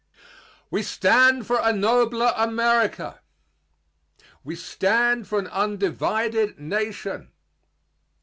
We 0.71 0.81
stand 0.81 1.45
for 1.45 1.59
a 1.61 1.71
nobler 1.71 2.33
America. 2.35 3.21
We 4.43 4.55
stand 4.55 5.27
for 5.27 5.37
an 5.37 5.45
undivided 5.45 6.57
Nation. 6.59 7.29